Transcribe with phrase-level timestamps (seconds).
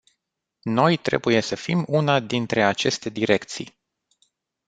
[0.63, 3.77] Noi trebuie să fim una dintre aceste direcții.